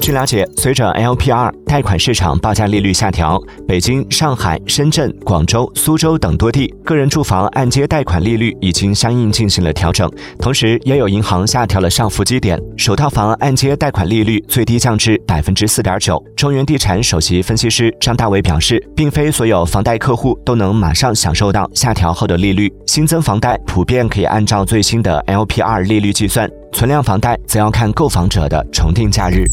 [0.00, 10.10] 据了解，随着 LPR 贷款市场报价利率下调，北京、上海、深圳、广州、苏州等多地个人住房按揭贷款利率已经相应进行了调整。
[10.38, 16.22] 同时，也有银行下调了上浮基点，首套房按揭贷款利率最低降至百分之四点九。
[16.34, 29.44] 中原地产首席分析师张大伟表示，并非所有房贷客户都能马上享受到下调后的利率，新增房贷普遍可以按照最新的 LPR 利率计算，存量房贷则要看购房者的重定假日。